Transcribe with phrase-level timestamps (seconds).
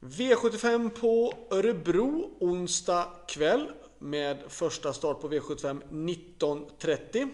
[0.00, 7.28] V75 på Örebro onsdag kväll med första start på V75 19.30.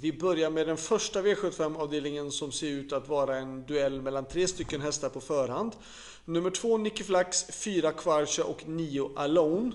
[0.00, 4.48] Vi börjar med den första V75-avdelningen som ser ut att vara en duell mellan tre
[4.48, 5.72] stycken hästar på förhand.
[6.24, 9.72] Nummer två Nicky Flax, fyra Quarcha och nio Alone.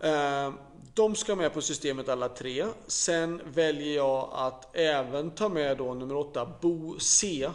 [0.00, 0.52] Eh,
[0.94, 2.66] de ska med på systemet alla tre.
[2.86, 7.50] Sen väljer jag att även ta med då nummer åtta Bo C.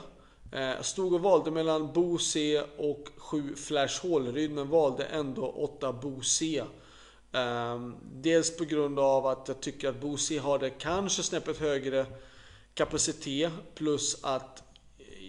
[0.52, 5.94] Eh, stod och valde mellan Bo C och 7 Flash Hålryd men valde ändå 8
[5.94, 6.64] Bo C.
[7.32, 11.58] Ehm, dels på grund av att jag tycker att Bo C har det kanske snäppet
[11.58, 12.06] högre
[12.74, 14.64] kapacitet plus att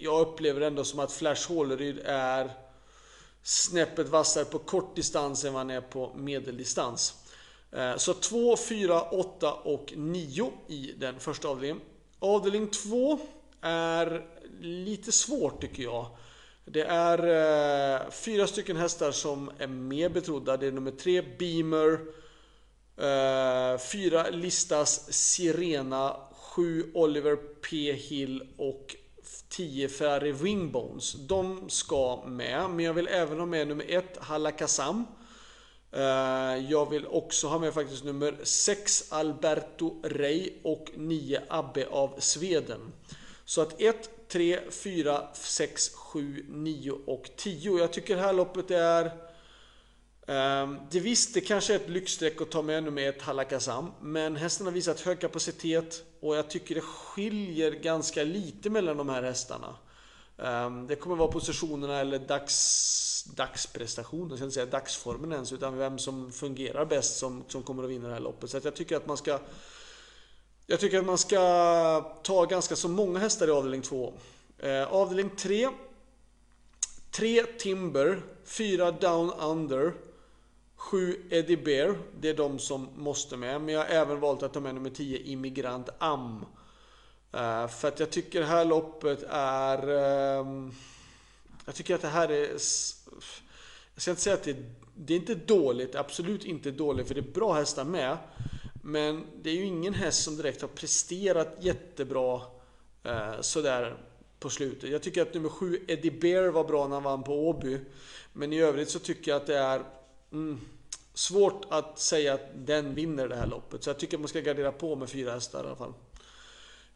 [0.01, 2.51] jag upplever ändå som att Flash Håleryd är
[3.43, 7.15] snäppet vassare på kort distans än vad han är på medeldistans.
[7.73, 11.83] Eh, så 2, 4, 8 och 9 i den första avdelningen.
[12.19, 13.19] Avdelning 2
[13.60, 14.27] är
[14.60, 16.06] lite svårt tycker jag.
[16.69, 20.56] Det är eh, fyra stycken hästar som är mer betrodda.
[20.56, 21.93] Det är nummer tre Beamer,
[22.96, 28.96] eh, fyra Listas Sirena, sju Oliver P Hill och
[29.49, 31.12] 10 Ferrari Wingbones.
[31.12, 35.04] De ska med, men jag vill även ha med nummer ett Halakasam.
[35.04, 35.07] Kassam.
[36.68, 42.93] jag vill också ha med faktiskt nummer 6 Alberto Rey och 9 Abbe av Sveden.
[43.47, 47.79] Så att 1, 3, 4, 6, 7, 9 och 10.
[47.79, 49.05] Jag tycker det här loppet är...
[50.29, 54.37] Um, det visst, det kanske är ett lyxstreck att ta med nummer ett Halakazam, Men
[54.37, 59.23] hästen har visat hög kapacitet och jag tycker det skiljer ganska lite mellan de här
[59.23, 59.77] hästarna.
[60.37, 65.77] Um, det kommer vara positionerna eller dags, dagsprestationen, jag ska inte säga dagsformen ens, utan
[65.77, 68.50] vem som fungerar bäst som, som kommer att vinna det här loppet.
[68.50, 69.39] Så jag tycker att man ska
[70.66, 74.12] jag tycker att man ska ta ganska så många hästar i avdelning 2.
[74.59, 75.69] Eh, avdelning 3.
[77.10, 79.92] 3 Timber, 4 Down Under,
[80.76, 81.98] 7 Eddie Bear.
[82.20, 83.60] Det är de som måste med.
[83.60, 86.44] Men jag har även valt att ta med nummer 10 Immigrant Am.
[87.32, 89.88] Eh, för att jag tycker det här loppet är...
[89.88, 90.47] Eh,
[91.66, 92.49] jag tycker att det här är...
[93.94, 94.56] Jag ska inte säga att det,
[94.94, 98.16] det är inte dåligt, absolut inte dåligt, för det är bra hästar med.
[98.89, 102.41] Men det är ju ingen häst som direkt har presterat jättebra
[103.03, 103.97] eh, sådär
[104.41, 104.91] på slutet.
[104.91, 107.81] Jag tycker att nummer 7 Eddie Bear var bra när han vann på Åby.
[108.33, 109.83] Men i övrigt så tycker jag att det är
[110.33, 110.61] mm,
[111.15, 113.85] svårt att säga att den vinner det här loppet.
[113.85, 115.93] Så jag tycker att man ska gardera på med fyra hästar i alla fall.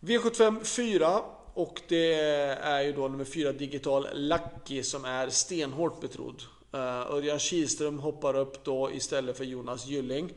[0.00, 1.22] V75 4
[1.54, 2.14] och det
[2.52, 6.42] är ju då nummer 4 Digital Lucky som är stenhårt betrodd.
[6.74, 10.32] Uh, Örjan Kihlström hoppar upp då istället för Jonas Gylling.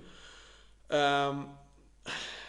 [0.93, 1.49] Um,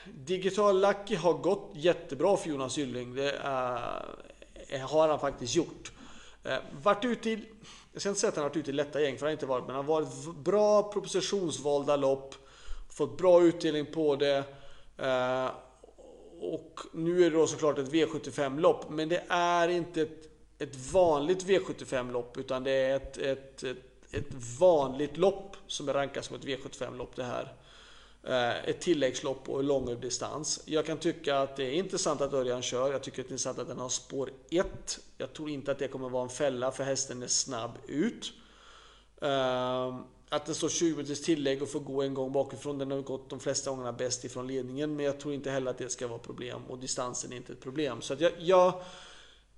[0.04, 3.14] Digital Lucky har gått jättebra för Jonas Gylling.
[3.14, 5.92] Det uh, har han faktiskt gjort.
[6.46, 7.44] Uh, varit ute i,
[7.92, 9.32] jag ska inte säga att han har varit ute i lätta gäng, för han har
[9.32, 12.34] inte varit, men han har varit bra propositionsvalda lopp.
[12.90, 14.44] Fått bra utdelning på det.
[15.02, 15.50] Uh,
[16.40, 20.28] och nu är det då såklart ett V75-lopp, men det är inte ett,
[20.58, 26.24] ett vanligt V75-lopp, utan det är ett, ett, ett, ett vanligt lopp som är rankat
[26.24, 27.63] som ett V75-lopp det här.
[28.26, 30.62] Eh, ett tilläggslopp och lång distans.
[30.64, 32.92] Jag kan tycka att det är intressant att Örjan kör.
[32.92, 34.98] Jag tycker att det är intressant att den har spår 1.
[35.18, 38.32] Jag tror inte att det kommer vara en fälla för hästen är snabb ut.
[39.20, 39.94] Ehm,
[40.28, 42.78] att den står 20 minuters tillägg och får gå en gång bakifrån.
[42.78, 44.96] Den har gått de flesta gångerna bäst ifrån ledningen.
[44.96, 46.62] Men jag tror inte heller att det ska vara problem.
[46.68, 48.02] Och distansen är inte ett problem.
[48.02, 48.82] Så att jag, jag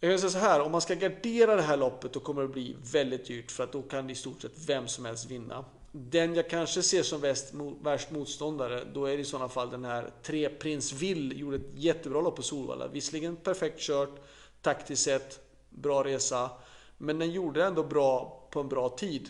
[0.00, 2.48] jag kan säga så här, om man ska gardera det här loppet då kommer det
[2.48, 5.64] bli väldigt dyrt för att då kan i stort sett vem som helst vinna.
[5.98, 9.84] Den jag kanske ser som väst, värst motståndare, då är det i sådana fall den
[9.84, 12.88] här 3 Prins Will gjorde ett jättebra lopp på Solvalla.
[12.88, 14.20] Visserligen perfekt kört,
[14.62, 15.40] taktiskt sett,
[15.70, 16.50] bra resa.
[16.98, 19.28] Men den gjorde ändå bra på en bra tid.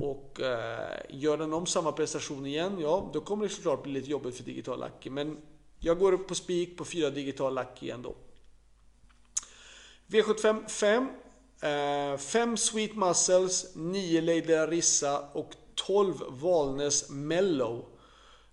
[0.00, 4.10] Och eh, gör den om samma prestation igen, ja då kommer det såklart bli lite
[4.10, 5.10] jobbigt för Digital Lucky.
[5.10, 5.36] Men
[5.78, 8.14] jag går upp på spik på 4 Digital Lucky ändå.
[10.06, 11.08] V75 5.
[12.18, 15.54] 5 eh, Sweet Muscles, 9 Lady Arissa och
[15.86, 17.84] 12 Valnes Mellow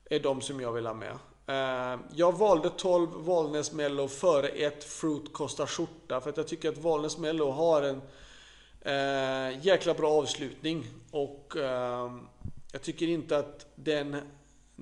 [0.10, 1.18] är de som jag vill ha med.
[1.48, 6.70] Eh, jag valde 12 Valnes Mellow före ett Fruit kostar skjorta för att jag tycker
[6.70, 8.02] att Valnes Mellow har en
[8.82, 12.12] eh, jäkla bra avslutning och eh,
[12.72, 14.18] jag tycker inte att den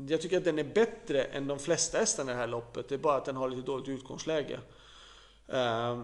[0.07, 2.89] jag tycker att den är bättre än de flesta hästarna i det här loppet.
[2.89, 4.59] Det är bara att den har lite dåligt utgångsläge.
[5.47, 6.01] Eh,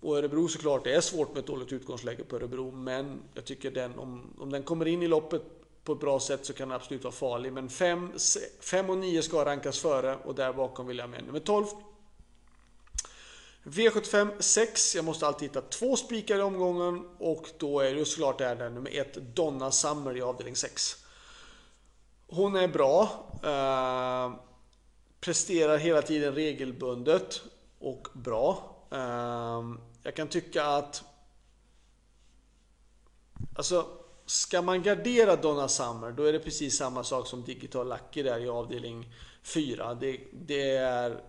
[0.00, 3.70] och Örebro såklart, det är svårt med ett dåligt utgångsläge på Örebro, men jag tycker
[3.70, 5.42] den, om, om den kommer in i loppet
[5.86, 7.52] på ett bra sätt så kan den absolut vara farlig.
[7.52, 11.66] Men 5 och 9 ska rankas före och där bakom vill jag med nummer 12.
[13.64, 14.94] V75 6.
[14.94, 18.70] Jag måste alltid hitta två spikar i omgången och då är det såklart är det
[18.70, 21.04] nummer 1 Donna Summer i avdelning 6.
[22.26, 23.08] Hon är bra.
[23.42, 24.40] Eh,
[25.20, 27.40] presterar hela tiden regelbundet
[27.78, 28.76] och bra.
[28.90, 29.62] Eh,
[30.02, 31.04] jag kan tycka att
[33.56, 33.86] Alltså,
[34.26, 38.38] ska man gardera Donna Summer då är det precis samma sak som Digital Lucky där
[38.38, 39.12] i avdelning
[39.42, 39.94] 4.
[39.94, 41.20] Det, det är,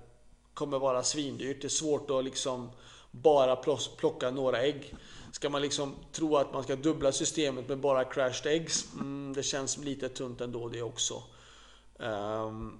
[0.53, 1.61] kommer vara svindyrt.
[1.61, 2.69] Det är svårt att liksom
[3.11, 3.55] bara
[3.97, 4.95] plocka några ägg.
[5.31, 8.85] Ska man liksom tro att man ska dubbla systemet med bara crashed eggs?
[8.93, 11.23] Mm, det känns lite tunt ändå det också.
[11.99, 12.79] Um,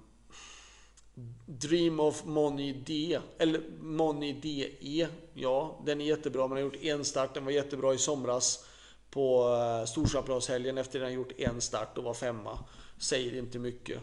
[1.46, 6.48] Dream of Money D, eller Money DE, ja den är jättebra.
[6.48, 8.67] Man har gjort en start, den var jättebra i somras
[9.10, 12.58] på eh, efter att han gjort en start och var femma.
[12.98, 14.00] Säger inte mycket.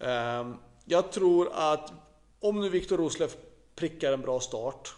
[0.00, 1.92] Ehm, jag tror att
[2.40, 3.30] om nu Viktor Roslev
[3.74, 4.94] prickar en bra start,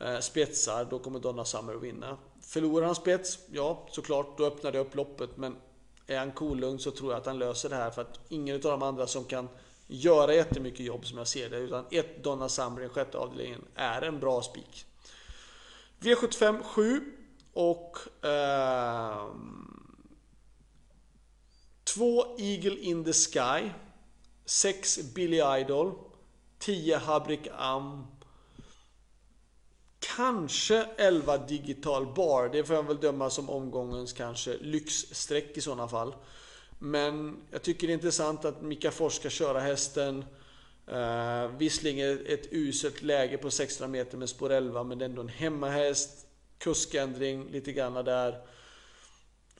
[0.00, 2.18] eh, spetsar, då kommer Donna Summer att vinna.
[2.40, 5.36] Förlorar han spets, ja såklart, då öppnar det upp loppet.
[5.36, 5.56] Men
[6.06, 8.62] är han kolugn så tror jag att han löser det här för att ingen av
[8.62, 9.48] de andra som kan
[9.86, 11.56] göra jättemycket jobb som jag ser det.
[11.56, 14.86] Utan ett Donna Summer i sjätte avdelningen är en bra spik.
[16.00, 17.12] V75 7
[17.52, 19.26] och eh,
[21.84, 23.70] två Eagle in the Sky.
[24.44, 25.94] Sex Billy Idol.
[26.58, 28.06] tio Habrik Am.
[30.16, 32.48] Kanske 11 Digital Bar.
[32.48, 36.14] Det får jag väl döma som omgångens kanske lyxsträck i sådana fall.
[36.78, 40.24] Men jag tycker det är intressant att Mika Fors ska köra hästen.
[40.92, 45.22] Uh, visserligen ett uselt läge på 600 meter med spår 11 men det är ändå
[45.22, 46.26] en hemmahäst
[46.62, 48.38] kuskändring lite grann där.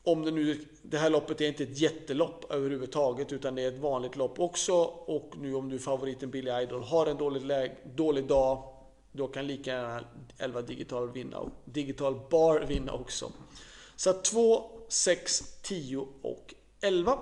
[0.02, 3.81] Om det nu, det här loppet är inte ett jättelopp överhuvudtaget utan det är ett
[3.81, 4.75] vanligt lopp också.
[4.84, 8.72] Och nu om du favoriten Billy Idol har en dålig, läge, dålig dag
[9.12, 10.04] då kan lika gärna
[10.38, 13.32] 11 digital vinna digital bar vinna också.
[13.96, 17.19] Så 2, 6, 10 och 11.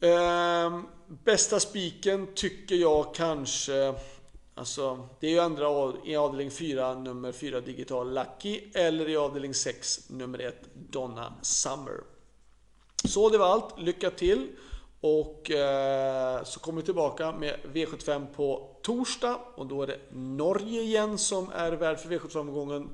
[0.00, 3.94] Ehm, bästa spiken tycker jag kanske
[4.62, 9.54] Alltså, det är ju andra i avdelning 4, nummer 4 Digital Lucky eller i avdelning
[9.54, 12.00] 6, nummer 1 Donna Summer.
[13.04, 13.78] Så det var allt.
[13.78, 14.48] Lycka till!
[15.00, 20.82] Och eh, så kommer vi tillbaka med V75 på torsdag och då är det Norge
[20.82, 22.88] igen som är värd för V75-omgången.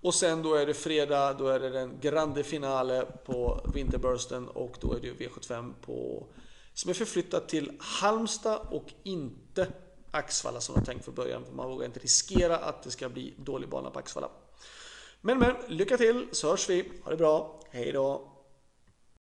[0.00, 4.76] Och sen då är det fredag, då är det den grande finale på Winterbursten och
[4.80, 6.26] då är det V75 på,
[6.74, 9.66] som är förflyttat till Halmstad och inte
[10.14, 11.44] Axvalla som var tänkt från början.
[11.44, 14.30] För man vågar inte riskera att det ska bli dålig bana på Axvalla.
[15.20, 16.92] Men men, lycka till så hörs vi.
[17.04, 17.60] Ha det bra.
[17.70, 18.31] Hej då!